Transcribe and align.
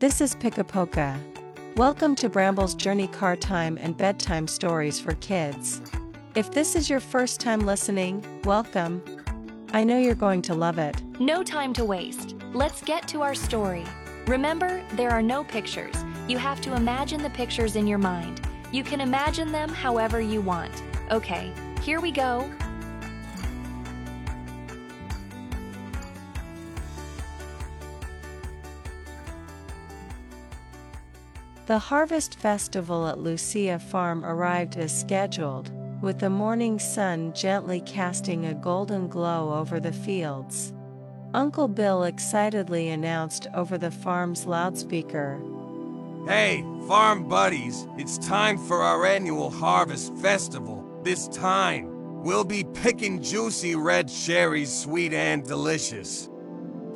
This 0.00 0.22
is 0.22 0.34
Pikapoka. 0.34 1.20
Welcome 1.76 2.14
to 2.16 2.30
Bramble's 2.30 2.74
Journey 2.74 3.06
Car 3.06 3.36
Time 3.36 3.76
and 3.78 3.94
Bedtime 3.94 4.48
Stories 4.48 4.98
for 4.98 5.12
Kids. 5.16 5.82
If 6.34 6.50
this 6.50 6.74
is 6.74 6.88
your 6.88 7.00
first 7.00 7.38
time 7.38 7.60
listening, 7.60 8.24
welcome. 8.44 9.02
I 9.74 9.84
know 9.84 9.98
you're 9.98 10.14
going 10.14 10.40
to 10.40 10.54
love 10.54 10.78
it. 10.78 10.96
No 11.20 11.42
time 11.42 11.74
to 11.74 11.84
waste. 11.84 12.34
Let's 12.54 12.80
get 12.80 13.06
to 13.08 13.20
our 13.20 13.34
story. 13.34 13.84
Remember, 14.26 14.82
there 14.92 15.10
are 15.10 15.20
no 15.20 15.44
pictures. 15.44 15.94
You 16.26 16.38
have 16.38 16.62
to 16.62 16.74
imagine 16.74 17.22
the 17.22 17.28
pictures 17.28 17.76
in 17.76 17.86
your 17.86 17.98
mind. 17.98 18.40
You 18.72 18.82
can 18.82 19.02
imagine 19.02 19.52
them 19.52 19.68
however 19.68 20.18
you 20.18 20.40
want. 20.40 20.82
Okay, 21.10 21.52
here 21.82 22.00
we 22.00 22.10
go. 22.10 22.50
The 31.70 31.78
harvest 31.78 32.34
festival 32.34 33.06
at 33.06 33.20
Lucia 33.20 33.78
Farm 33.78 34.24
arrived 34.24 34.76
as 34.76 34.90
scheduled, 34.90 35.70
with 36.02 36.18
the 36.18 36.28
morning 36.28 36.80
sun 36.80 37.32
gently 37.32 37.80
casting 37.82 38.44
a 38.44 38.54
golden 38.54 39.06
glow 39.06 39.54
over 39.54 39.78
the 39.78 39.92
fields. 39.92 40.72
Uncle 41.32 41.68
Bill 41.68 42.02
excitedly 42.02 42.88
announced 42.88 43.46
over 43.54 43.78
the 43.78 43.92
farm's 43.92 44.46
loudspeaker 44.46 45.40
Hey, 46.26 46.64
farm 46.88 47.28
buddies, 47.28 47.86
it's 47.96 48.18
time 48.18 48.58
for 48.58 48.82
our 48.82 49.06
annual 49.06 49.48
harvest 49.48 50.12
festival. 50.16 50.84
This 51.04 51.28
time, 51.28 52.24
we'll 52.24 52.42
be 52.42 52.64
picking 52.64 53.22
juicy 53.22 53.76
red 53.76 54.08
cherries, 54.08 54.76
sweet 54.76 55.12
and 55.12 55.46
delicious. 55.46 56.28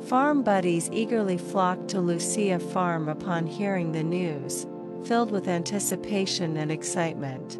Farm 0.07 0.43
buddies 0.43 0.87
eagerly 0.93 1.37
flocked 1.37 1.87
to 1.89 1.99
Lucia 1.99 2.59
Farm 2.59 3.09
upon 3.09 3.47
hearing 3.47 3.91
the 3.91 4.03
news, 4.03 4.67
filled 5.03 5.31
with 5.31 5.47
anticipation 5.47 6.57
and 6.57 6.71
excitement. 6.71 7.59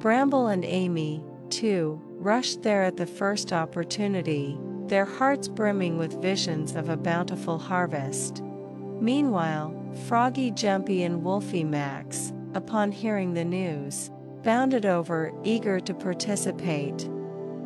Bramble 0.00 0.46
and 0.46 0.64
Amy, 0.64 1.22
too, 1.50 2.00
rushed 2.06 2.62
there 2.62 2.84
at 2.84 2.96
the 2.96 3.06
first 3.06 3.52
opportunity, 3.52 4.58
their 4.86 5.04
hearts 5.04 5.46
brimming 5.46 5.98
with 5.98 6.22
visions 6.22 6.74
of 6.74 6.88
a 6.88 6.96
bountiful 6.96 7.58
harvest. 7.58 8.42
Meanwhile, 9.00 9.74
Froggy 10.06 10.52
Jumpy 10.52 11.02
and 11.02 11.22
Wolfie 11.22 11.64
Max, 11.64 12.32
upon 12.54 12.92
hearing 12.92 13.34
the 13.34 13.44
news, 13.44 14.10
bounded 14.42 14.86
over, 14.86 15.32
eager 15.44 15.80
to 15.80 15.92
participate. 15.92 17.10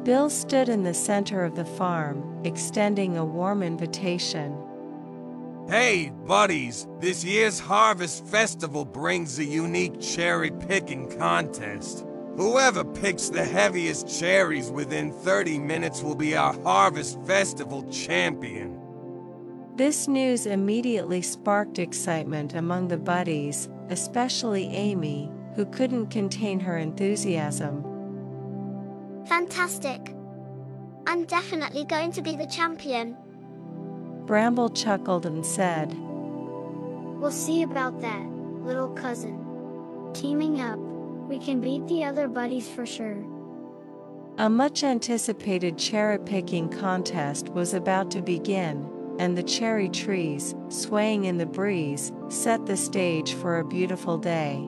Bill 0.05 0.31
stood 0.31 0.69
in 0.69 0.85
the 0.85 0.95
center 0.95 1.45
of 1.45 1.55
the 1.55 1.65
farm, 1.65 2.41
extending 2.45 3.17
a 3.17 3.25
warm 3.25 3.63
invitation. 3.63 4.57
Hey, 5.69 6.13
buddies, 6.27 6.87
this 6.99 7.23
year's 7.23 7.61
Harvest 7.61 8.25
Festival 8.27 8.87
brings 8.87 9.39
a 9.39 9.45
unique 9.45 10.01
cherry 10.01 10.51
picking 10.51 11.11
contest. 11.19 12.07
Whoever 12.37 12.85
picks 12.85 13.29
the 13.29 13.45
heaviest 13.45 14.09
cherries 14.09 14.71
within 14.71 15.13
30 15.13 15.59
minutes 15.59 16.03
will 16.03 16.15
be 16.15 16.37
our 16.37 16.55
Harvest 16.63 17.21
Festival 17.25 17.83
champion. 17.91 18.81
This 19.75 20.09
news 20.09 20.47
immediately 20.47 21.21
sparked 21.21 21.79
excitement 21.79 22.55
among 22.55 22.89
the 22.89 22.97
buddies, 22.97 23.69
especially 23.91 24.69
Amy, 24.69 25.31
who 25.55 25.67
couldn't 25.67 26.07
contain 26.07 26.61
her 26.61 26.79
enthusiasm. 26.79 27.85
Fantastic. 29.29 30.15
I'm 31.07 31.25
definitely 31.27 31.85
going 31.85 32.13
to 32.13 32.23
be 32.23 32.35
the 32.35 32.47
champion. 32.47 33.15
Bramble 34.25 34.71
chuckled 34.71 35.27
and 35.27 35.45
said, 35.45 35.95
We'll 37.21 37.31
see 37.31 37.63
about 37.63 38.01
that, 38.01 38.27
little 38.63 38.89
cousin. 38.89 40.11
Teaming 40.15 40.63
up, 40.63 40.79
we 41.29 41.39
can 41.39 41.61
beat 41.61 41.87
the 41.89 42.05
other 42.05 42.27
buddies 42.27 42.69
for 42.71 42.87
sure. 42.87 43.23
A 44.39 44.49
much 44.49 44.83
anticipated 44.83 45.77
cherry 45.77 46.19
picking 46.19 46.71
contest 46.71 47.51
was 47.51 47.75
about 47.75 48.11
to 48.13 48.23
begin, 48.23 48.89
and 49.19 49.37
the 49.37 49.43
cherry 49.43 49.91
trees, 49.91 50.55
swaying 50.69 51.25
in 51.25 51.37
the 51.37 51.47
breeze, 51.47 52.13
set 52.29 52.65
the 52.65 52.77
stage 52.77 53.35
for 53.35 53.59
a 53.59 53.65
beautiful 53.65 54.17
day. 54.17 54.67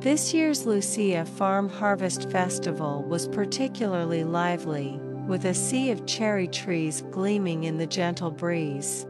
This 0.00 0.32
year's 0.32 0.64
Lucia 0.64 1.26
Farm 1.26 1.68
Harvest 1.68 2.30
Festival 2.30 3.02
was 3.02 3.28
particularly 3.28 4.24
lively, 4.24 4.98
with 5.26 5.44
a 5.44 5.52
sea 5.52 5.90
of 5.90 6.06
cherry 6.06 6.48
trees 6.48 7.04
gleaming 7.10 7.64
in 7.64 7.76
the 7.76 7.86
gentle 7.86 8.30
breeze. 8.30 9.06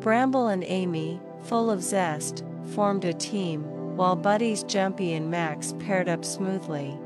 Bramble 0.00 0.48
and 0.48 0.64
Amy, 0.64 1.20
full 1.44 1.70
of 1.70 1.84
zest, 1.84 2.42
formed 2.74 3.04
a 3.04 3.12
team, 3.12 3.62
while 3.96 4.16
buddies 4.16 4.64
Jumpy 4.64 5.12
and 5.12 5.30
Max 5.30 5.72
paired 5.78 6.08
up 6.08 6.24
smoothly. 6.24 6.98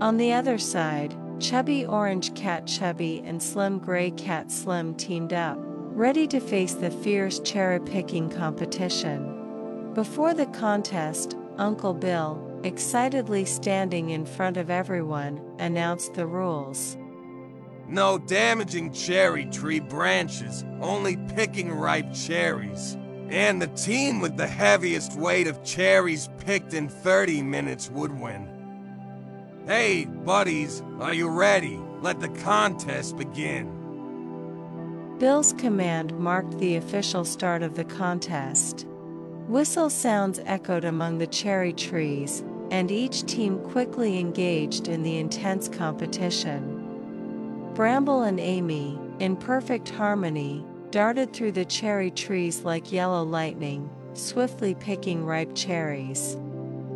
On 0.00 0.16
the 0.16 0.32
other 0.32 0.58
side, 0.58 1.14
Chubby 1.38 1.86
Orange 1.86 2.34
Cat 2.34 2.66
Chubby 2.66 3.22
and 3.24 3.40
Slim 3.40 3.78
Gray 3.78 4.10
Cat 4.10 4.50
Slim 4.50 4.96
teamed 4.96 5.32
up, 5.32 5.58
ready 5.60 6.26
to 6.26 6.40
face 6.40 6.74
the 6.74 6.90
fierce 6.90 7.38
cherry 7.38 7.78
picking 7.78 8.28
competition. 8.28 9.92
Before 9.94 10.34
the 10.34 10.46
contest, 10.46 11.36
Uncle 11.56 11.94
Bill, 11.94 12.50
excitedly 12.64 13.44
standing 13.44 14.10
in 14.10 14.24
front 14.24 14.56
of 14.56 14.70
everyone, 14.70 15.40
announced 15.58 16.14
the 16.14 16.26
rules. 16.26 16.96
No 17.86 18.18
damaging 18.18 18.92
cherry 18.92 19.44
tree 19.46 19.80
branches, 19.80 20.64
only 20.80 21.16
picking 21.34 21.70
ripe 21.70 22.12
cherries. 22.14 22.96
And 23.28 23.60
the 23.60 23.66
team 23.68 24.20
with 24.20 24.36
the 24.36 24.46
heaviest 24.46 25.16
weight 25.18 25.46
of 25.46 25.62
cherries 25.62 26.30
picked 26.38 26.72
in 26.72 26.88
30 26.88 27.42
minutes 27.42 27.90
would 27.90 28.18
win. 28.18 28.48
Hey, 29.66 30.06
buddies, 30.06 30.82
are 31.00 31.14
you 31.14 31.28
ready? 31.28 31.78
Let 32.00 32.20
the 32.20 32.28
contest 32.28 33.16
begin. 33.16 33.80
Bill's 35.18 35.52
command 35.54 36.18
marked 36.18 36.58
the 36.58 36.76
official 36.76 37.24
start 37.24 37.62
of 37.62 37.74
the 37.74 37.84
contest. 37.84 38.86
Whistle 39.48 39.90
sounds 39.90 40.40
echoed 40.44 40.84
among 40.84 41.18
the 41.18 41.26
cherry 41.26 41.72
trees, 41.72 42.42
and 42.74 42.90
each 42.90 43.24
team 43.26 43.60
quickly 43.70 44.18
engaged 44.18 44.88
in 44.88 45.04
the 45.04 45.18
intense 45.18 45.68
competition. 45.68 47.70
Bramble 47.72 48.24
and 48.24 48.40
Amy, 48.40 48.98
in 49.20 49.36
perfect 49.36 49.90
harmony, 49.90 50.66
darted 50.90 51.32
through 51.32 51.52
the 51.52 51.64
cherry 51.64 52.10
trees 52.10 52.64
like 52.64 52.90
yellow 52.90 53.22
lightning, 53.22 53.88
swiftly 54.14 54.74
picking 54.74 55.24
ripe 55.24 55.54
cherries. 55.54 56.36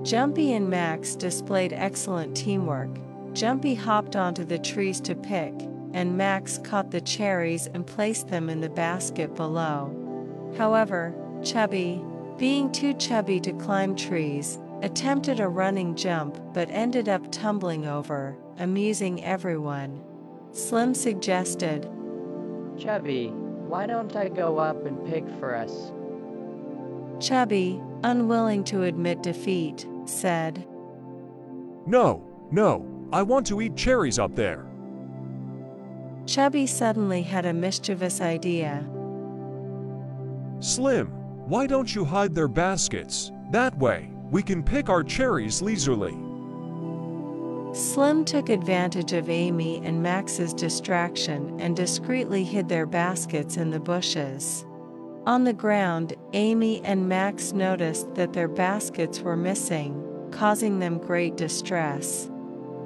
Jumpy 0.03 0.53
and 0.53 0.69
Max 0.69 1.15
displayed 1.15 1.73
excellent 1.73 2.37
teamwork. 2.37 2.91
Jumpy 3.33 3.77
hopped 3.77 4.17
onto 4.17 4.45
the 4.45 4.59
trees 4.59 5.01
to 5.03 5.15
pick, 5.15 5.55
and 5.93 6.19
Max 6.19 6.59
caught 6.59 6.91
the 6.91 7.01
cherries 7.01 7.69
and 7.69 7.87
placed 7.87 8.27
them 8.27 8.51
in 8.51 8.61
the 8.61 8.69
basket 8.69 9.37
below. 9.37 9.95
However, 10.59 11.15
Chubby, 11.45 12.03
being 12.37 12.73
too 12.73 12.95
chubby 12.95 13.39
to 13.39 13.53
climb 13.53 13.95
trees, 13.95 14.59
attempted 14.83 15.41
a 15.41 15.49
running 15.49 15.95
jump 15.95 16.41
but 16.53 16.71
ended 16.71 17.09
up 17.09 17.31
tumbling 17.33 17.87
over, 17.87 18.37
amusing 18.59 19.25
everyone. 19.25 20.03
Slim 20.53 20.95
suggested, 20.95 21.89
Chubby, 22.79 23.29
why 23.29 23.87
don't 23.87 24.15
I 24.17 24.29
go 24.29 24.59
up 24.59 24.87
and 24.87 25.05
pick 25.07 25.29
for 25.39 25.55
us? 25.55 25.93
Chubby, 27.21 27.81
unwilling 28.05 28.65
to 28.65 28.85
admit 28.85 29.23
defeat, 29.23 29.87
said, 30.05 30.67
No, 31.87 32.25
no, 32.51 32.87
I 33.13 33.23
want 33.23 33.47
to 33.49 33.61
eat 33.61 33.77
cherries 33.77 34.19
up 34.19 34.35
there. 34.35 34.65
Chubby 36.27 36.67
suddenly 36.67 37.23
had 37.23 37.47
a 37.47 37.53
mischievous 37.53 38.21
idea. 38.21 38.87
Slim, 40.61 41.09
why 41.49 41.67
don't 41.67 41.95
you 41.95 42.05
hide 42.05 42.35
their 42.35 42.49
baskets? 42.49 43.33
That 43.51 43.77
way, 43.79 44.11
we 44.31 44.43
can 44.43 44.63
pick 44.63 44.89
our 44.89 45.03
cherries 45.03 45.63
leisurely. 45.63 46.17
Slim 47.75 48.25
took 48.25 48.49
advantage 48.49 49.13
of 49.13 49.29
Amy 49.29 49.81
and 49.85 50.03
Max's 50.03 50.55
distraction 50.55 51.61
and 51.61 51.77
discreetly 51.77 52.43
hid 52.43 52.69
their 52.69 52.87
baskets 52.87 53.57
in 53.57 53.71
the 53.71 53.81
bushes. 53.81 54.65
On 55.27 55.45
the 55.45 55.53
ground, 55.53 56.15
Amy 56.33 56.83
and 56.85 57.09
Max 57.09 57.53
noticed 57.53 58.15
that 58.15 58.33
their 58.33 58.49
baskets 58.49 59.21
were 59.21 59.37
missing, 59.37 60.03
causing 60.31 60.79
them 60.79 60.99
great 60.99 61.37
distress. 61.37 62.31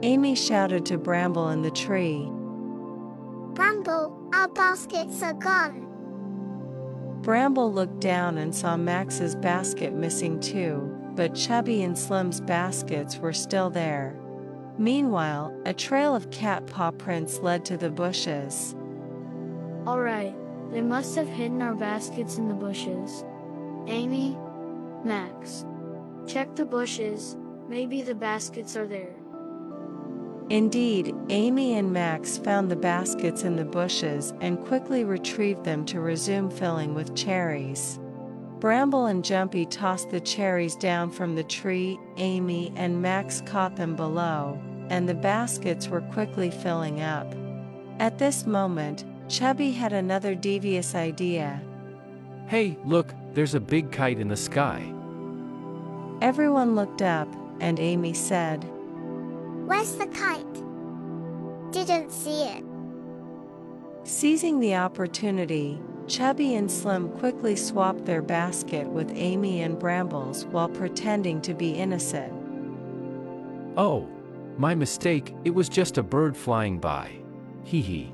Amy 0.03 0.35
shouted 0.35 0.85
to 0.87 0.99
Bramble 0.99 1.51
in 1.51 1.63
the 1.63 1.71
tree. 1.71 2.29
Bramble, 3.55 4.29
our 4.35 4.49
baskets 4.49 5.23
are 5.23 5.35
gone. 5.35 5.89
Bramble 7.23 7.73
looked 7.73 8.01
down 8.01 8.39
and 8.39 8.53
saw 8.53 8.77
Max's 8.77 9.37
basket 9.37 9.93
missing 9.93 10.41
too, 10.41 10.92
but 11.15 11.35
Chubby 11.35 11.83
and 11.83 11.97
Slim's 11.97 12.41
baskets 12.41 13.19
were 13.19 13.33
still 13.33 13.71
there. 13.71 14.17
Meanwhile, 14.79 15.55
a 15.67 15.75
trail 15.75 16.15
of 16.15 16.31
cat 16.31 16.67
paw 16.67 16.91
prints 16.91 17.41
led 17.41 17.65
to 17.67 17.77
the 17.77 17.91
bushes. 17.91 18.75
Alright, 19.87 20.35
They 20.71 20.81
must 20.81 21.15
have 21.17 21.29
hidden 21.29 21.61
our 21.61 21.75
baskets 21.75 22.39
in 22.39 22.49
the 22.49 22.55
bushes. 22.55 23.25
Amy, 23.87 24.39
Max, 25.05 25.67
check 26.27 26.55
the 26.57 26.65
bushes, 26.65 27.37
maybe 27.69 28.01
the 28.01 28.15
baskets 28.15 28.77
are 28.77 28.87
there. 28.87 29.15
Indeed, 30.49 31.15
Amy 31.29 31.75
and 31.75 31.93
Max 31.93 32.39
found 32.39 32.71
the 32.71 32.77
baskets 32.77 33.43
in 33.45 33.57
the 33.57 33.65
bushes 33.65 34.33
and 34.41 34.61
quickly 34.65 35.05
retrieved 35.05 35.65
them 35.65 35.85
to 35.87 36.01
resume 36.01 36.51
filling 36.51 36.95
with 36.95 37.17
cherries. 37.17 37.99
Bramble 38.63 39.07
and 39.07 39.25
Jumpy 39.25 39.67
tossed 39.67 40.11
the 40.11 40.21
cherries 40.21 40.77
down 40.77 41.11
from 41.11 41.35
the 41.35 41.43
tree, 41.43 41.99
Amy 42.17 42.73
and 42.77 43.03
Max 43.03 43.41
caught 43.41 43.75
them 43.75 43.97
below, 43.97 44.57
and 44.89 45.09
the 45.09 45.17
baskets 45.17 45.89
were 45.89 46.01
quickly 46.01 46.49
filling 46.49 47.01
up. 47.01 47.27
At 47.99 48.19
this 48.19 48.47
moment, 48.47 49.05
Chubby 49.29 49.73
had 49.73 49.93
another 49.93 50.37
devious 50.37 50.95
idea. 50.95 51.61
Hey, 52.47 52.79
look, 52.85 53.13
there's 53.33 53.57
a 53.57 53.61
big 53.61 53.91
kite 53.91 54.21
in 54.21 54.29
the 54.29 54.37
sky. 54.37 54.81
Everyone 56.21 56.77
looked 56.77 57.03
up, 57.03 57.27
and 57.59 57.81
Amy 57.81 58.15
said, 58.15 58.63
Where's 59.67 59.97
the 59.97 60.07
kite? 60.07 60.55
Didn't 61.73 62.13
see 62.13 62.45
it. 62.45 62.65
Seizing 64.05 64.61
the 64.61 64.77
opportunity, 64.77 65.81
Chubby 66.09 66.55
and 66.57 66.71
Slim 66.71 67.09
quickly 67.09 67.57
swapped 67.57 68.05
their 68.05 68.23
basket 68.23 68.87
with 68.87 69.13
Amy 69.15 69.63
and 69.63 69.79
Brambles 69.79 70.47
while 70.47 70.69
pretending 70.69 71.41
to 71.43 71.55
be 71.55 71.71
innocent. 71.71 72.33
Oh, 73.77 74.09
my 74.59 74.75
mistake, 74.75 75.35
it 75.45 75.55
was 75.55 75.69
just 75.69 75.99
a 75.99 76.03
bird 76.03 76.37
flying 76.37 76.79
by. 76.79 77.11
Hee 77.65 77.81
hee. 77.81 78.13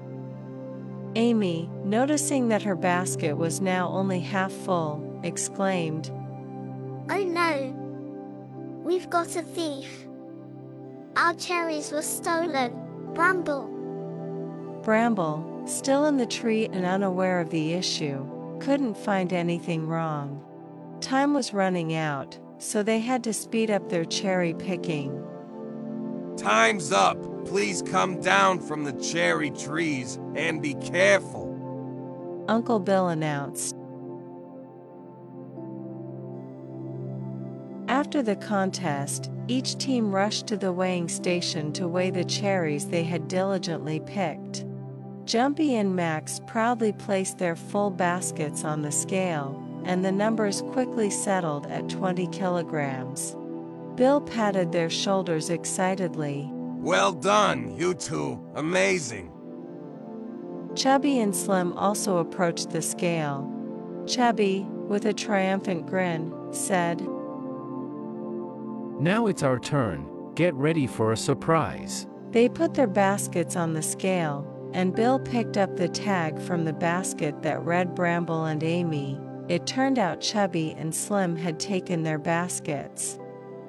Amy, 1.17 1.69
noticing 1.85 2.49
that 2.49 2.63
her 2.63 2.77
basket 2.77 3.37
was 3.37 3.61
now 3.61 3.89
only 3.89 4.21
half 4.21 4.53
full, 4.53 5.21
exclaimed, 5.25 6.11
Oh 7.11 7.25
no! 7.25 7.75
We've 8.85 9.09
got 9.09 9.35
a 9.35 9.43
thief. 9.43 10.07
Our 11.17 11.35
cherries 11.35 11.91
were 11.91 12.03
stolen. 12.03 12.73
Bramble. 13.15 13.67
Bramble, 14.83 15.58
still 15.69 16.07
in 16.07 16.17
the 16.17 16.27
tree 16.27 16.69
and 16.73 16.85
unaware 16.85 17.41
of 17.41 17.51
the 17.51 17.75
issue, 17.75 18.27
couldn't 18.61 18.97
find 18.97 19.33
anything 19.33 19.87
wrong. 19.87 20.45
Time 21.01 21.35
was 21.35 21.55
running 21.55 21.95
out, 21.95 22.39
so 22.59 22.83
they 22.83 22.99
had 22.99 23.23
to 23.25 23.33
speed 23.33 23.71
up 23.71 23.89
their 23.89 24.05
cherry 24.05 24.55
picking. 24.55 25.25
Time's 26.37 26.93
up. 26.93 27.17
Please 27.47 27.83
come 27.83 28.21
down 28.21 28.61
from 28.61 28.85
the 28.85 28.93
cherry 28.93 29.51
trees 29.51 30.19
and 30.35 30.61
be 30.61 30.75
careful. 30.75 31.47
Uncle 32.49 32.79
Bill 32.79 33.09
announced. 33.09 33.75
After 37.89 38.23
the 38.23 38.37
contest, 38.37 39.31
each 39.49 39.79
team 39.79 40.15
rushed 40.15 40.47
to 40.49 40.57
the 40.57 40.73
weighing 40.73 41.09
station 41.09 41.73
to 41.73 41.89
weigh 41.89 42.11
the 42.11 42.25
cherries 42.25 42.87
they 42.87 43.03
had 43.03 43.29
diligently 43.29 44.01
picked. 44.01 44.65
Jumpy 45.29 45.77
and 45.77 45.95
Max 45.95 46.41
proudly 46.47 46.91
placed 46.91 47.37
their 47.37 47.55
full 47.55 47.91
baskets 47.91 48.65
on 48.65 48.81
the 48.81 48.91
scale, 48.91 49.63
and 49.85 50.03
the 50.03 50.11
numbers 50.11 50.63
quickly 50.73 51.11
settled 51.11 51.67
at 51.67 51.91
20 51.91 52.29
kilograms. 52.29 53.37
Bill 53.95 54.23
patted 54.23 54.73
their 54.73 54.89
shoulders 54.89 55.51
excitedly. 55.51 56.49
Well 56.51 57.13
done, 57.13 57.77
you 57.77 57.93
two. 57.93 58.43
Amazing. 58.55 59.31
Chubby 60.75 61.19
and 61.19 61.37
Slim 61.37 61.75
also 61.75 62.17
approached 62.17 62.71
the 62.71 62.81
scale. 62.81 63.47
Chubby, 64.07 64.67
with 64.87 65.05
a 65.05 65.13
triumphant 65.13 65.87
grin, 65.87 66.33
said, 66.53 67.03
Now 68.99 69.27
it's 69.27 69.43
our 69.43 69.59
turn. 69.59 70.09
Get 70.35 70.55
ready 70.55 70.87
for 70.87 71.13
a 71.13 71.19
surprise. 71.19 72.07
They 72.31 72.49
put 72.49 72.73
their 72.73 72.87
baskets 72.87 73.57
on 73.57 73.75
the 73.75 73.83
scale, 73.83 74.55
and 74.73 74.95
Bill 74.95 75.19
picked 75.19 75.57
up 75.57 75.77
the 75.77 75.89
tag 75.89 76.41
from 76.41 76.65
the 76.65 76.73
basket 76.73 77.43
that 77.43 77.65
read 77.65 77.95
Bramble 77.95 78.45
and 78.45 78.63
Amy. 78.63 79.19
It 79.49 79.67
turned 79.67 79.99
out 79.99 80.21
Chubby 80.21 80.75
and 80.77 80.95
Slim 80.95 81.37
had 81.37 81.59
taken 81.59 82.03
their 82.03 82.19
baskets. 82.19 83.19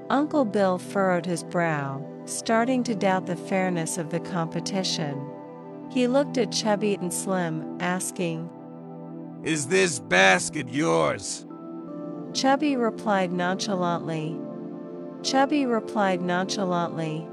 Uncle 0.10 0.44
Bill 0.44 0.78
furrowed 0.78 1.26
his 1.26 1.44
brow, 1.44 2.06
starting 2.26 2.84
to 2.84 2.96
doubt 2.96 3.26
the 3.26 3.36
fairness 3.36 3.98
of 3.98 4.10
the 4.10 4.20
competition. 4.20 5.26
He 5.90 6.08
looked 6.08 6.38
at 6.38 6.52
Chubby 6.52 6.96
and 6.96 7.14
Slim, 7.14 7.78
asking, 7.80 8.50
Is 9.44 9.68
this 9.68 10.00
basket 10.00 10.70
yours? 10.70 11.46
Chubby 12.34 12.76
replied 12.76 13.32
nonchalantly. 13.32 14.38
Chubby 15.24 15.66
replied 15.66 16.22
nonchalantly. 16.22 17.28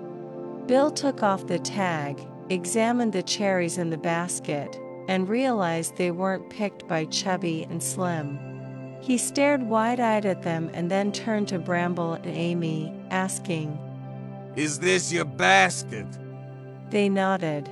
Bill 0.66 0.90
took 0.90 1.22
off 1.22 1.46
the 1.46 1.58
tag, 1.58 2.20
examined 2.50 3.12
the 3.12 3.22
cherries 3.22 3.78
in 3.78 3.90
the 3.90 3.98
basket, 3.98 4.80
and 5.08 5.28
realized 5.28 5.96
they 5.96 6.10
weren't 6.10 6.50
picked 6.50 6.86
by 6.88 7.04
Chubby 7.06 7.66
and 7.70 7.82
Slim. 7.82 8.38
He 9.00 9.18
stared 9.18 9.62
wide 9.62 10.00
eyed 10.00 10.26
at 10.26 10.42
them 10.42 10.70
and 10.74 10.90
then 10.90 11.12
turned 11.12 11.48
to 11.48 11.58
Bramble 11.58 12.14
and 12.14 12.26
Amy, 12.26 12.92
asking, 13.10 13.78
Is 14.56 14.80
this 14.80 15.12
your 15.12 15.24
basket? 15.24 16.06
They 16.90 17.08
nodded. 17.08 17.70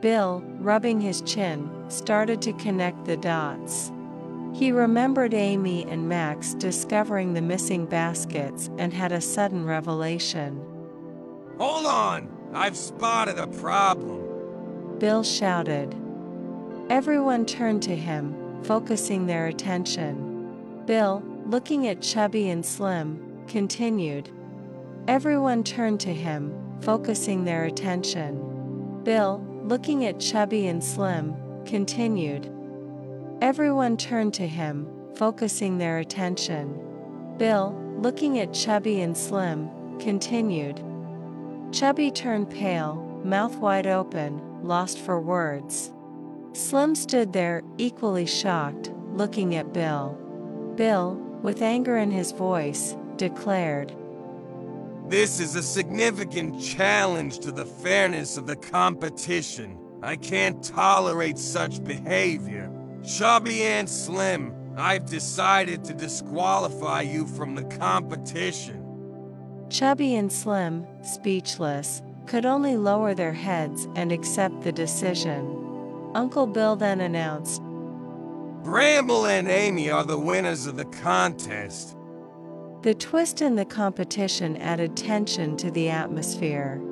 Bill, 0.00 0.42
rubbing 0.58 1.00
his 1.00 1.20
chin, 1.22 1.70
started 1.88 2.40
to 2.42 2.52
connect 2.54 3.04
the 3.04 3.16
dots. 3.16 3.92
He 4.54 4.72
remembered 4.72 5.32
Amy 5.34 5.84
and 5.84 6.08
Max 6.08 6.54
discovering 6.54 7.34
the 7.34 7.42
missing 7.42 7.86
baskets 7.86 8.68
and 8.78 8.92
had 8.92 9.12
a 9.12 9.20
sudden 9.20 9.64
revelation. 9.64 10.60
Hold 11.58 11.86
on! 11.86 12.31
I've 12.54 12.76
spotted 12.76 13.38
a 13.38 13.46
problem. 13.46 14.98
Bill 14.98 15.22
shouted. 15.22 15.96
Everyone 16.90 17.46
turned 17.46 17.82
to 17.84 17.96
him, 17.96 18.62
focusing 18.62 19.26
their 19.26 19.46
attention. 19.46 20.84
Bill, 20.84 21.22
looking 21.46 21.88
at 21.88 22.02
Chubby 22.02 22.50
and 22.50 22.64
Slim, 22.64 23.44
continued. 23.48 24.28
Everyone 25.08 25.64
turned 25.64 26.00
to 26.00 26.12
him, 26.12 26.54
focusing 26.82 27.44
their 27.44 27.64
attention. 27.64 29.00
Bill, 29.02 29.42
looking 29.62 30.04
at 30.04 30.20
Chubby 30.20 30.66
and 30.66 30.84
Slim, 30.84 31.34
continued. 31.64 32.52
Everyone 33.40 33.96
turned 33.96 34.34
to 34.34 34.46
him, 34.46 34.86
focusing 35.14 35.78
their 35.78 35.98
attention. 35.98 36.78
Bill, 37.38 37.74
looking 37.96 38.38
at 38.38 38.52
Chubby 38.52 39.00
and 39.00 39.16
Slim, 39.16 39.70
continued. 39.98 40.82
Chubby 41.72 42.10
turned 42.10 42.50
pale, 42.50 42.96
mouth 43.24 43.56
wide 43.56 43.86
open, 43.86 44.42
lost 44.62 44.98
for 44.98 45.18
words. 45.18 45.90
Slim 46.52 46.94
stood 46.94 47.32
there, 47.32 47.62
equally 47.78 48.26
shocked, 48.26 48.92
looking 49.14 49.54
at 49.54 49.72
Bill. 49.72 50.10
Bill, 50.76 51.14
with 51.42 51.62
anger 51.62 51.96
in 51.96 52.10
his 52.10 52.30
voice, 52.32 52.94
declared, 53.16 53.94
This 55.08 55.40
is 55.40 55.56
a 55.56 55.62
significant 55.62 56.60
challenge 56.60 57.38
to 57.38 57.50
the 57.50 57.64
fairness 57.64 58.36
of 58.36 58.46
the 58.46 58.56
competition. 58.56 59.78
I 60.02 60.16
can't 60.16 60.62
tolerate 60.62 61.38
such 61.38 61.82
behavior. 61.82 62.70
Chubby 63.02 63.62
and 63.62 63.88
Slim, 63.88 64.54
I've 64.76 65.06
decided 65.06 65.84
to 65.84 65.94
disqualify 65.94 67.00
you 67.00 67.26
from 67.26 67.54
the 67.54 67.64
competition. 67.64 68.81
Chubby 69.72 70.16
and 70.16 70.30
Slim, 70.30 70.86
speechless, 71.02 72.02
could 72.26 72.44
only 72.44 72.76
lower 72.76 73.14
their 73.14 73.32
heads 73.32 73.88
and 73.96 74.12
accept 74.12 74.60
the 74.60 74.70
decision. 74.70 76.10
Uncle 76.14 76.46
Bill 76.46 76.76
then 76.76 77.00
announced, 77.00 77.62
Bramble 78.62 79.24
and 79.24 79.48
Amy 79.48 79.90
are 79.90 80.04
the 80.04 80.18
winners 80.18 80.66
of 80.66 80.76
the 80.76 80.84
contest. 80.84 81.96
The 82.82 82.92
twist 82.92 83.40
in 83.40 83.56
the 83.56 83.64
competition 83.64 84.58
added 84.58 84.94
tension 84.94 85.56
to 85.56 85.70
the 85.70 85.88
atmosphere. 85.88 86.82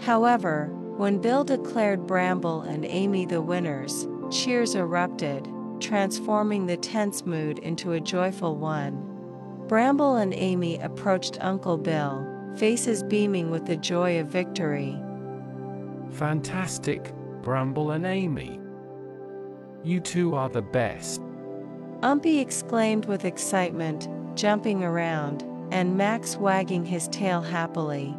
However, 0.00 0.70
when 0.96 1.20
Bill 1.20 1.44
declared 1.44 2.06
Bramble 2.06 2.62
and 2.62 2.86
Amy 2.86 3.26
the 3.26 3.42
winners, 3.42 4.08
cheers 4.30 4.74
erupted, 4.74 5.46
transforming 5.78 6.64
the 6.64 6.78
tense 6.78 7.26
mood 7.26 7.58
into 7.58 7.92
a 7.92 8.00
joyful 8.00 8.56
one. 8.56 9.13
Bramble 9.68 10.16
and 10.16 10.34
Amy 10.34 10.78
approached 10.78 11.38
Uncle 11.40 11.78
Bill, 11.78 12.26
faces 12.56 13.02
beaming 13.02 13.50
with 13.50 13.64
the 13.64 13.76
joy 13.76 14.20
of 14.20 14.28
victory. 14.28 15.00
Fantastic, 16.10 17.12
Bramble 17.40 17.90
and 17.92 18.04
Amy. 18.04 18.60
You 19.82 20.00
two 20.00 20.34
are 20.34 20.50
the 20.50 20.62
best. 20.62 21.22
Jumpy 22.02 22.40
exclaimed 22.40 23.06
with 23.06 23.24
excitement, 23.24 24.08
jumping 24.34 24.84
around, 24.84 25.42
and 25.70 25.96
Max 25.96 26.36
wagging 26.36 26.84
his 26.84 27.08
tail 27.08 27.40
happily. 27.40 28.14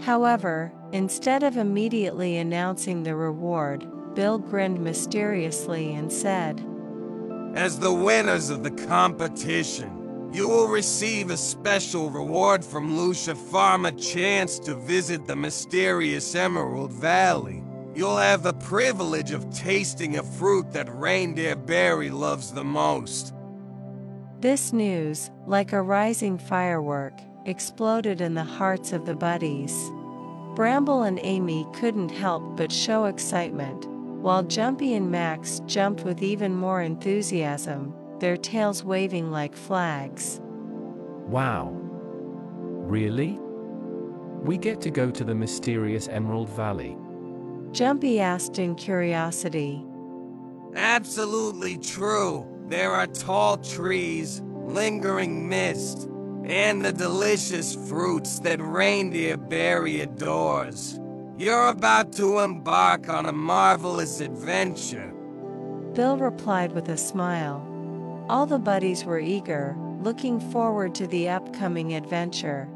However, 0.00 0.70
instead 0.92 1.42
of 1.42 1.56
immediately 1.56 2.36
announcing 2.36 3.02
the 3.02 3.16
reward, 3.16 3.86
Bill 4.14 4.38
grinned 4.38 4.80
mysteriously 4.80 5.94
and 5.94 6.12
said, 6.12 6.62
As 7.54 7.78
the 7.78 7.92
winners 7.92 8.50
of 8.50 8.62
the 8.62 8.70
competition, 8.70 10.03
you 10.34 10.48
will 10.48 10.66
receive 10.66 11.30
a 11.30 11.36
special 11.36 12.10
reward 12.10 12.64
from 12.64 12.98
Lucia 12.98 13.36
Farm 13.36 13.86
a 13.86 13.92
chance 13.92 14.58
to 14.58 14.74
visit 14.74 15.28
the 15.28 15.36
mysterious 15.36 16.34
Emerald 16.34 16.92
Valley. 16.92 17.62
You'll 17.94 18.16
have 18.16 18.42
the 18.42 18.54
privilege 18.54 19.30
of 19.30 19.48
tasting 19.54 20.18
a 20.18 20.24
fruit 20.24 20.72
that 20.72 20.92
Reindeer 20.92 21.54
Berry 21.54 22.10
loves 22.10 22.50
the 22.52 22.64
most. 22.64 23.32
This 24.40 24.72
news, 24.72 25.30
like 25.46 25.72
a 25.72 25.80
rising 25.80 26.36
firework, 26.36 27.14
exploded 27.46 28.20
in 28.20 28.34
the 28.34 28.42
hearts 28.42 28.92
of 28.92 29.06
the 29.06 29.14
buddies. 29.14 29.72
Bramble 30.56 31.04
and 31.04 31.20
Amy 31.22 31.64
couldn't 31.74 32.10
help 32.10 32.56
but 32.56 32.72
show 32.72 33.04
excitement, 33.04 33.86
while 34.20 34.42
Jumpy 34.42 34.94
and 34.94 35.12
Max 35.12 35.60
jumped 35.66 36.02
with 36.02 36.24
even 36.24 36.56
more 36.56 36.82
enthusiasm, 36.82 37.94
their 38.24 38.36
tails 38.38 38.82
waving 38.82 39.30
like 39.30 39.54
flags. 39.54 40.40
Wow. 41.28 41.68
Really? 41.74 43.38
We 44.40 44.56
get 44.56 44.80
to 44.80 44.90
go 44.90 45.10
to 45.10 45.24
the 45.24 45.34
mysterious 45.34 46.08
Emerald 46.08 46.48
Valley. 46.48 46.96
Jumpy 47.72 48.20
asked 48.20 48.58
in 48.58 48.76
curiosity. 48.76 49.84
Absolutely 50.74 51.76
true. 51.76 52.46
There 52.68 52.92
are 52.92 53.06
tall 53.08 53.58
trees, 53.58 54.40
lingering 54.62 55.46
mist, 55.46 56.08
and 56.44 56.82
the 56.82 56.94
delicious 56.94 57.74
fruits 57.74 58.38
that 58.38 58.58
Reindeer 58.58 59.36
Berry 59.36 60.00
adores. 60.00 60.98
You're 61.36 61.68
about 61.68 62.14
to 62.14 62.38
embark 62.38 63.10
on 63.10 63.26
a 63.26 63.32
marvelous 63.32 64.20
adventure. 64.20 65.12
Bill 65.92 66.16
replied 66.16 66.72
with 66.72 66.88
a 66.88 66.96
smile. 66.96 67.72
All 68.26 68.46
the 68.46 68.58
buddies 68.58 69.04
were 69.04 69.18
eager, 69.20 69.76
looking 70.00 70.40
forward 70.40 70.94
to 70.94 71.06
the 71.06 71.28
upcoming 71.28 71.92
adventure. 71.94 72.68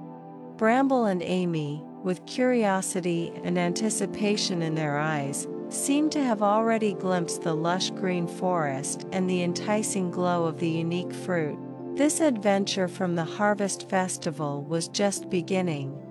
Bramble 0.57 1.07
and 1.07 1.23
Amy, 1.23 1.83
with 2.03 2.27
curiosity 2.27 3.33
and 3.45 3.59
anticipation 3.59 4.61
in 4.61 4.75
their 4.75 4.99
eyes, 4.99 5.49
seemed 5.71 6.13
to 6.13 6.23
have 6.23 6.43
already 6.43 6.93
glimpsed 6.93 7.43
the 7.43 7.55
lush 7.55 7.91
green 7.91 8.27
forest 8.27 9.07
and 9.11 9.29
the 9.29 9.43
enticing 9.43 10.11
glow 10.11 10.45
of 10.45 10.59
the 10.59 10.69
unique 10.69 11.15
fruit. 11.15 11.59
This 11.97 12.21
adventure 12.21 12.87
from 12.87 13.15
the 13.15 13.25
Harvest 13.25 13.89
Festival 13.89 14.63
was 14.65 14.89
just 14.89 15.31
beginning. 15.31 16.08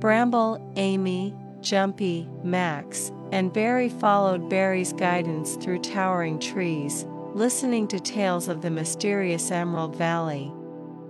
Bramble, 0.00 0.72
Amy, 0.76 1.34
Jumpy, 1.60 2.28
Max, 2.44 3.10
and 3.32 3.52
Berry 3.52 3.88
followed 3.88 4.48
Berry's 4.48 4.92
guidance 4.92 5.56
through 5.56 5.80
towering 5.80 6.38
trees, 6.38 7.04
listening 7.34 7.88
to 7.88 7.98
tales 7.98 8.48
of 8.48 8.62
the 8.62 8.70
mysterious 8.70 9.50
Emerald 9.50 9.96
Valley. 9.96 10.52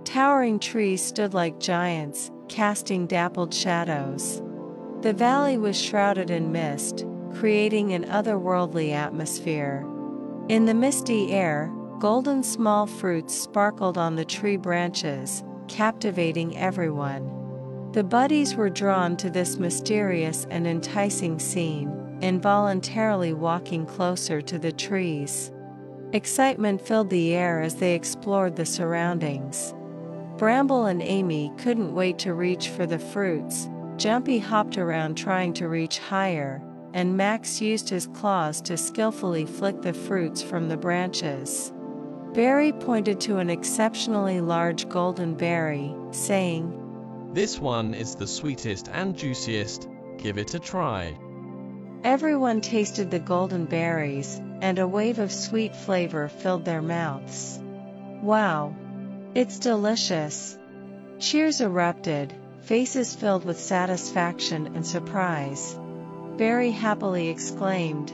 Towering 0.05 0.59
trees 0.59 1.03
stood 1.03 1.35
like 1.35 1.59
giants, 1.59 2.31
casting 2.47 3.05
dappled 3.05 3.53
shadows. 3.53 4.41
The 5.01 5.13
valley 5.13 5.57
was 5.57 5.79
shrouded 5.79 6.31
in 6.31 6.51
mist, 6.51 7.05
creating 7.35 7.93
an 7.93 8.05
otherworldly 8.05 8.91
atmosphere. 8.91 9.85
In 10.49 10.65
the 10.65 10.73
misty 10.73 11.31
air, 11.31 11.71
golden 11.99 12.41
small 12.41 12.87
fruits 12.87 13.35
sparkled 13.35 13.99
on 13.99 14.15
the 14.15 14.25
tree 14.25 14.57
branches, 14.57 15.43
captivating 15.67 16.57
everyone. 16.57 17.38
The 17.91 18.03
buddies 18.03 18.55
were 18.55 18.69
drawn 18.69 19.17
to 19.17 19.31
this 19.31 19.57
mysterious 19.57 20.45
and 20.51 20.67
enticing 20.67 21.39
scene, 21.39 22.19
involuntarily 22.21 23.33
walking 23.33 23.87
closer 23.87 24.41
to 24.41 24.59
the 24.59 24.71
trees. 24.71 25.51
Excitement 26.13 26.81
filled 26.81 27.09
the 27.09 27.33
air 27.33 27.61
as 27.61 27.75
they 27.75 27.95
explored 27.95 28.55
the 28.55 28.65
surroundings. 28.65 29.73
Bramble 30.37 30.85
and 30.85 31.01
Amy 31.01 31.51
couldn't 31.57 31.95
wait 31.95 32.19
to 32.19 32.35
reach 32.35 32.69
for 32.69 32.85
the 32.85 32.99
fruits. 32.99 33.67
Jumpy 33.97 34.37
hopped 34.37 34.77
around 34.77 35.15
trying 35.15 35.51
to 35.53 35.67
reach 35.67 35.97
higher, 35.97 36.61
and 36.93 37.17
Max 37.17 37.59
used 37.59 37.89
his 37.89 38.05
claws 38.05 38.61
to 38.61 38.77
skillfully 38.77 39.47
flick 39.47 39.81
the 39.81 39.93
fruits 39.93 40.43
from 40.43 40.69
the 40.69 40.77
branches. 40.77 41.73
Berry 42.33 42.71
pointed 42.71 43.19
to 43.21 43.37
an 43.37 43.49
exceptionally 43.49 44.41
large 44.41 44.87
golden 44.89 45.33
berry, 45.33 45.95
saying, 46.11 46.78
This 47.31 47.59
one 47.59 47.93
is 47.93 48.15
the 48.15 48.25
sweetest 48.25 48.89
and 48.91 49.15
juiciest. 49.15 49.87
Give 50.17 50.39
it 50.39 50.55
a 50.55 50.59
try. 50.59 51.15
Everyone 52.03 52.59
tasted 52.61 53.11
the 53.11 53.19
golden 53.19 53.65
berries, 53.65 54.41
and 54.61 54.79
a 54.79 54.87
wave 54.87 55.19
of 55.19 55.31
sweet 55.31 55.75
flavor 55.75 56.27
filled 56.27 56.65
their 56.65 56.81
mouths. 56.81 57.61
Wow! 58.23 58.73
It's 59.35 59.59
delicious! 59.59 60.57
Cheers 61.19 61.61
erupted, 61.61 62.33
faces 62.61 63.15
filled 63.15 63.45
with 63.45 63.59
satisfaction 63.59 64.75
and 64.75 64.85
surprise. 64.85 65.77
Berry 66.37 66.71
happily 66.71 67.29
exclaimed, 67.29 68.11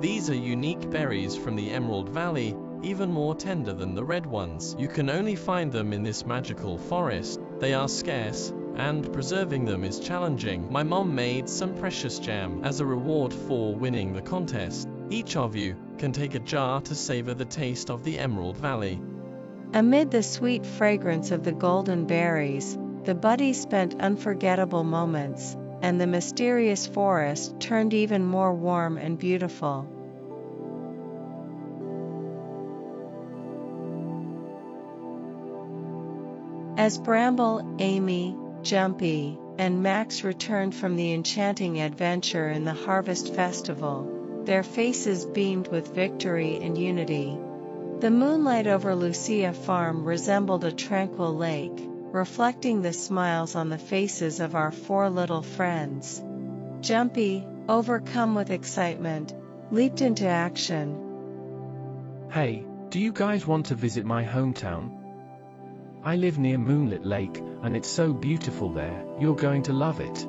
These 0.00 0.28
are 0.28 0.34
unique 0.34 0.90
berries 0.90 1.36
from 1.36 1.56
the 1.56 1.70
Emerald 1.70 2.10
Valley, 2.10 2.54
even 2.82 3.10
more 3.10 3.34
tender 3.34 3.72
than 3.72 3.94
the 3.94 4.04
red 4.04 4.26
ones. 4.26 4.76
You 4.78 4.88
can 4.88 5.08
only 5.08 5.36
find 5.36 5.72
them 5.72 5.92
in 5.92 6.02
this 6.02 6.26
magical 6.26 6.76
forest. 6.76 7.40
They 7.62 7.74
are 7.74 7.86
scarce, 7.86 8.52
and 8.74 9.12
preserving 9.12 9.66
them 9.66 9.84
is 9.84 10.00
challenging. 10.00 10.66
My 10.72 10.82
mom 10.82 11.14
made 11.14 11.48
some 11.48 11.76
precious 11.76 12.18
jam 12.18 12.64
as 12.64 12.80
a 12.80 12.84
reward 12.84 13.32
for 13.32 13.72
winning 13.72 14.12
the 14.12 14.20
contest. 14.20 14.88
Each 15.10 15.36
of 15.36 15.54
you 15.54 15.76
can 15.96 16.10
take 16.10 16.34
a 16.34 16.40
jar 16.40 16.80
to 16.80 16.94
savor 16.96 17.34
the 17.34 17.44
taste 17.44 17.88
of 17.88 18.02
the 18.02 18.18
Emerald 18.18 18.56
Valley. 18.56 19.00
Amid 19.74 20.10
the 20.10 20.24
sweet 20.24 20.66
fragrance 20.66 21.30
of 21.30 21.44
the 21.44 21.52
golden 21.52 22.04
berries, 22.04 22.76
the 23.04 23.14
buddies 23.14 23.62
spent 23.62 24.02
unforgettable 24.02 24.82
moments, 24.82 25.56
and 25.82 26.00
the 26.00 26.08
mysterious 26.08 26.88
forest 26.88 27.60
turned 27.60 27.94
even 27.94 28.24
more 28.24 28.52
warm 28.52 28.98
and 28.98 29.16
beautiful. 29.16 29.86
As 36.82 36.98
Bramble, 36.98 37.76
Amy, 37.78 38.36
Jumpy, 38.62 39.38
and 39.56 39.84
Max 39.84 40.24
returned 40.24 40.74
from 40.74 40.96
the 40.96 41.12
enchanting 41.12 41.80
adventure 41.80 42.50
in 42.50 42.64
the 42.64 42.72
Harvest 42.72 43.32
Festival, 43.36 44.42
their 44.46 44.64
faces 44.64 45.24
beamed 45.24 45.68
with 45.68 45.94
victory 45.94 46.58
and 46.60 46.76
unity. 46.76 47.38
The 48.00 48.10
moonlight 48.10 48.66
over 48.66 48.96
Lucia 48.96 49.52
Farm 49.52 50.04
resembled 50.04 50.64
a 50.64 50.72
tranquil 50.72 51.36
lake, 51.36 51.88
reflecting 52.10 52.82
the 52.82 52.92
smiles 52.92 53.54
on 53.54 53.68
the 53.68 53.78
faces 53.78 54.40
of 54.40 54.56
our 54.56 54.72
four 54.72 55.08
little 55.08 55.42
friends. 55.42 56.20
Jumpy, 56.80 57.46
overcome 57.68 58.34
with 58.34 58.50
excitement, 58.50 59.32
leaped 59.70 60.00
into 60.00 60.26
action. 60.26 60.98
Hey, 62.32 62.64
do 62.88 62.98
you 62.98 63.12
guys 63.12 63.46
want 63.46 63.66
to 63.66 63.76
visit 63.76 64.04
my 64.04 64.24
hometown? 64.24 65.01
I 66.04 66.16
live 66.16 66.36
near 66.36 66.58
Moonlit 66.58 67.06
Lake, 67.06 67.40
and 67.62 67.76
it's 67.76 67.88
so 67.88 68.12
beautiful 68.12 68.72
there, 68.72 69.04
you're 69.20 69.36
going 69.36 69.62
to 69.64 69.72
love 69.72 70.00
it. 70.00 70.26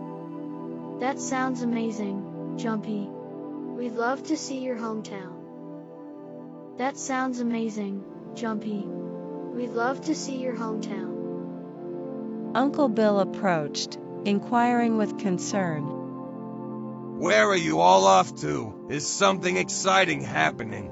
That 1.00 1.20
sounds 1.20 1.64
amazing, 1.64 2.58
Jumpy. 2.58 3.08
We'd 3.10 3.94
love 3.94 4.22
to 4.26 4.38
see 4.38 4.60
your 4.60 4.76
hometown. 4.76 6.78
That 6.78 6.96
sounds 6.96 7.40
amazing, 7.40 8.04
Jumpy. 8.36 8.84
We'd 8.86 9.72
love 9.72 10.02
to 10.02 10.14
see 10.14 10.38
your 10.38 10.56
hometown. 10.56 12.56
Uncle 12.56 12.88
Bill 12.88 13.20
approached, 13.20 13.98
inquiring 14.26 14.98
with 14.98 15.18
concern. 15.18 17.18
Where 17.20 17.48
are 17.48 17.58
you 17.58 17.80
all 17.80 18.06
off 18.06 18.36
to? 18.42 18.90
Is 18.92 19.08
something 19.08 19.58
exciting 19.58 20.22
happening? 20.22 20.92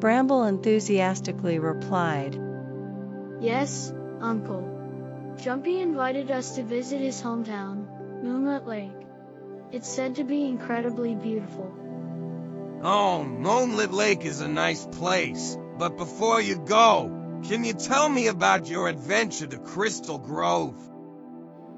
Bramble 0.00 0.44
enthusiastically 0.44 1.58
replied, 1.58 2.38
Yes, 3.40 3.92
Uncle. 4.20 5.34
Jumpy 5.36 5.80
invited 5.80 6.30
us 6.30 6.56
to 6.56 6.62
visit 6.62 7.00
his 7.00 7.20
hometown, 7.20 7.86
Moonlit 8.22 8.66
Lake. 8.66 9.06
It's 9.72 9.88
said 9.88 10.16
to 10.16 10.24
be 10.24 10.44
incredibly 10.44 11.14
beautiful. 11.14 11.72
Oh, 12.82 13.24
Moonlit 13.24 13.92
Lake 13.92 14.24
is 14.24 14.40
a 14.40 14.48
nice 14.48 14.86
place. 14.86 15.58
But 15.78 15.98
before 15.98 16.40
you 16.40 16.56
go, 16.56 17.40
can 17.46 17.64
you 17.64 17.74
tell 17.74 18.08
me 18.08 18.28
about 18.28 18.68
your 18.68 18.88
adventure 18.88 19.46
to 19.46 19.58
Crystal 19.58 20.18
Grove? 20.18 20.74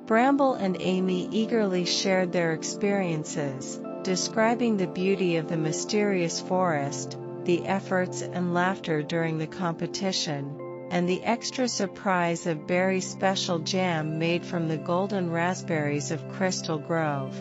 Bramble 0.07 0.55
and 0.55 0.77
Amy 0.81 1.29
eagerly 1.33 1.85
shared 1.85 2.31
their 2.31 2.53
experiences, 2.53 3.81
describing 4.05 4.77
the 4.77 4.87
beauty 4.87 5.37
of 5.37 5.49
the 5.49 5.57
mysterious 5.57 6.41
forest, 6.41 7.19
the 7.45 7.67
efforts 7.67 8.23
and 8.23 8.55
laughter 8.55 9.03
during 9.03 9.39
the 9.39 9.47
competition, 9.49 10.68
and 10.91 11.09
the 11.09 11.23
extra 11.23 11.69
surprise 11.69 12.47
of 12.47 12.67
berry 12.67 13.01
special 13.01 13.59
jam 13.59 14.19
made 14.19 14.45
from 14.45 14.69
the 14.69 14.77
golden 14.77 15.31
raspberries 15.31 16.11
of 16.11 16.29
Crystal 16.33 16.79
Grove. 16.79 17.35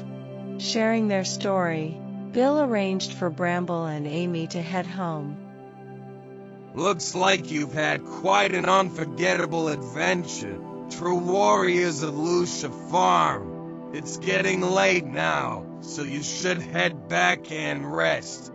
Sharing 0.58 1.08
their 1.08 1.24
story, 1.24 1.98
Bill 2.32 2.62
arranged 2.62 3.14
for 3.14 3.30
Bramble 3.30 3.86
and 3.86 4.06
Amy 4.06 4.48
to 4.48 4.62
head 4.62 4.86
home. 4.86 5.38
Looks 6.76 7.16
like 7.16 7.50
you've 7.50 7.74
had 7.74 8.06
quite 8.06 8.54
an 8.54 8.66
unforgettable 8.66 9.70
adventure. 9.70 10.60
True 10.92 11.18
warriors 11.18 12.04
of 12.04 12.18
Lucia 12.18 12.70
Farm. 12.70 13.92
It's 13.94 14.18
getting 14.18 14.62
late 14.62 15.06
now, 15.06 15.66
so 15.82 16.04
you 16.04 16.22
should 16.22 16.62
head 16.62 17.08
back 17.08 17.52
and 17.52 17.96
rest. 17.96 18.52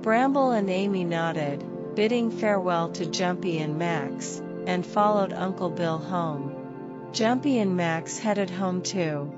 Bramble 0.00 0.52
and 0.52 0.70
Amy 0.70 1.04
nodded, 1.04 1.62
bidding 1.98 2.30
farewell 2.30 2.90
to 2.90 3.04
Jumpy 3.04 3.58
and 3.58 3.76
Max, 3.76 4.40
and 4.68 4.86
followed 4.86 5.32
Uncle 5.32 5.68
Bill 5.68 5.98
home. 5.98 7.08
Jumpy 7.10 7.58
and 7.58 7.76
Max 7.76 8.20
headed 8.20 8.48
home 8.48 8.82
too. 8.82 9.32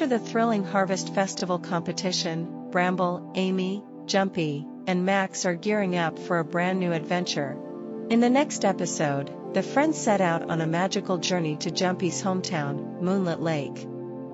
After 0.00 0.16
the 0.16 0.30
thrilling 0.30 0.64
Harvest 0.64 1.12
Festival 1.12 1.58
competition, 1.58 2.70
Bramble, 2.70 3.32
Amy, 3.34 3.84
Jumpy, 4.06 4.66
and 4.86 5.04
Max 5.04 5.44
are 5.44 5.54
gearing 5.54 5.94
up 5.94 6.18
for 6.18 6.38
a 6.38 6.44
brand 6.44 6.80
new 6.80 6.92
adventure. 6.92 7.54
In 8.08 8.20
the 8.20 8.30
next 8.30 8.64
episode, 8.64 9.30
the 9.52 9.62
friends 9.62 9.98
set 9.98 10.22
out 10.22 10.48
on 10.48 10.62
a 10.62 10.66
magical 10.66 11.18
journey 11.18 11.56
to 11.56 11.70
Jumpy's 11.70 12.22
hometown, 12.22 13.02
Moonlit 13.02 13.40
Lake. 13.40 13.86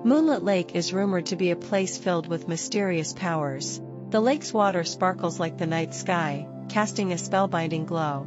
Moonlit 0.05 0.41
Lake 0.41 0.73
is 0.73 0.93
rumored 0.93 1.25
to 1.25 1.35
be 1.35 1.51
a 1.51 1.57
place 1.57 1.97
filled 1.97 2.29
with 2.29 2.47
mysterious 2.47 3.11
powers. 3.11 3.81
The 4.09 4.21
lake's 4.21 4.53
water 4.53 4.85
sparkles 4.85 5.37
like 5.37 5.57
the 5.57 5.67
night 5.67 5.93
sky, 5.93 6.47
casting 6.69 7.11
a 7.11 7.15
spellbinding 7.15 7.87
glow. 7.87 8.25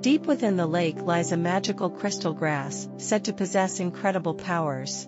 Deep 0.00 0.26
within 0.26 0.56
the 0.56 0.66
lake 0.66 1.00
lies 1.00 1.30
a 1.30 1.36
magical 1.36 1.88
crystal 1.88 2.32
grass, 2.32 2.88
said 2.96 3.26
to 3.26 3.32
possess 3.32 3.78
incredible 3.78 4.34
powers. 4.34 5.06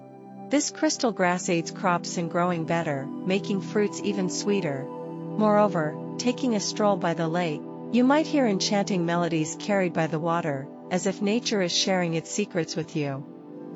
This 0.53 0.71
crystal 0.71 1.13
grass 1.13 1.49
aids 1.49 1.71
crops 1.71 2.19
in 2.19 2.29
growing 2.29 2.65
better, 2.65 3.07
making 3.07 3.63
fruits 3.63 4.03
even 4.05 4.29
sweeter. 4.29 4.85
Moreover, 4.87 5.97
taking 6.19 6.55
a 6.55 6.61
stroll 6.61 6.97
by 6.97 7.15
the 7.15 7.27
lake, 7.27 7.63
you 7.91 8.05
might 8.05 8.27
hear 8.27 8.47
enchanting 8.47 9.07
melodies 9.07 9.57
carried 9.59 9.95
by 9.95 10.09
the 10.09 10.19
water, 10.19 10.69
as 10.91 11.07
if 11.07 11.23
nature 11.23 11.63
is 11.63 11.73
sharing 11.75 12.13
its 12.13 12.31
secrets 12.31 12.77
with 12.77 12.95
you. 12.97 13.25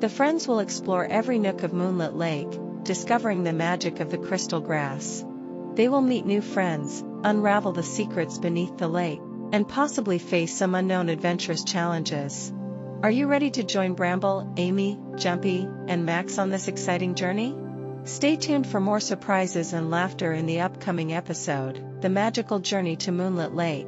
The 0.01 0.07
friends 0.07 0.47
will 0.47 0.59
explore 0.59 1.03
every 1.03 1.39
nook 1.39 1.63
of 1.63 1.73
Moonlit 1.73 2.13
Lake, 2.13 2.59
discovering 2.83 3.43
the 3.43 3.53
magic 3.53 3.99
of 3.99 4.11
the 4.11 4.19
crystal 4.19 4.61
grass. 4.61 5.25
They 5.73 5.89
will 5.89 6.01
meet 6.01 6.27
new 6.27 6.41
friends, 6.41 7.03
unravel 7.23 7.71
the 7.71 7.81
secrets 7.81 8.37
beneath 8.37 8.77
the 8.77 8.87
lake, 8.87 9.21
and 9.51 9.67
possibly 9.67 10.19
face 10.19 10.55
some 10.55 10.75
unknown 10.75 11.09
adventurous 11.09 11.63
challenges. 11.63 12.53
Are 13.03 13.11
you 13.11 13.27
ready 13.27 13.51
to 13.51 13.63
join 13.63 13.93
Bramble, 13.93 14.51
Amy, 14.57 14.97
Jumpy, 15.17 15.67
and 15.87 16.03
Max 16.03 16.39
on 16.39 16.49
this 16.49 16.67
exciting 16.67 17.13
journey? 17.13 17.55
Stay 18.05 18.37
tuned 18.37 18.65
for 18.65 18.79
more 18.79 18.99
surprises 18.99 19.71
and 19.71 19.91
laughter 19.91 20.33
in 20.33 20.47
the 20.47 20.61
upcoming 20.61 21.13
episode, 21.13 22.01
The 22.01 22.09
Magical 22.09 22.57
Journey 22.57 22.95
to 22.95 23.11
Moonlit 23.11 23.53
Lake. 23.53 23.85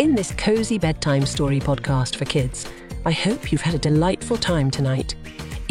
In 0.00 0.16
this 0.16 0.32
cozy 0.32 0.78
bedtime 0.78 1.24
story 1.24 1.60
podcast 1.60 2.16
for 2.16 2.24
kids, 2.24 2.66
I 3.06 3.12
hope 3.12 3.52
you've 3.52 3.60
had 3.60 3.76
a 3.76 3.78
delightful 3.78 4.38
time 4.38 4.72
tonight. 4.72 5.14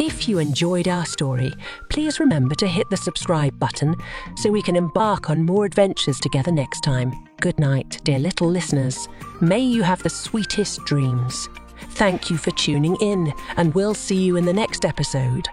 If 0.02 0.30
you 0.30 0.38
enjoyed 0.38 0.88
our 0.88 1.04
story, 1.04 1.52
please 1.90 2.20
remember 2.20 2.54
to 2.54 2.66
hit 2.66 2.88
the 2.88 2.96
subscribe 2.96 3.58
button 3.58 3.94
so 4.34 4.50
we 4.50 4.62
can 4.62 4.74
embark 4.74 5.28
on 5.28 5.44
more 5.44 5.66
adventures 5.66 6.18
together 6.18 6.50
next 6.50 6.80
time. 6.80 7.12
Good 7.42 7.58
night, 7.58 8.00
dear 8.02 8.18
little 8.18 8.48
listeners. 8.48 9.10
May 9.42 9.60
you 9.60 9.82
have 9.82 10.02
the 10.02 10.08
sweetest 10.08 10.86
dreams. 10.86 11.50
Thank 11.90 12.30
you 12.30 12.38
for 12.38 12.50
tuning 12.52 12.96
in, 13.02 13.30
and 13.58 13.74
we'll 13.74 13.92
see 13.92 14.16
you 14.16 14.36
in 14.36 14.46
the 14.46 14.54
next 14.54 14.86
episode 14.86 15.50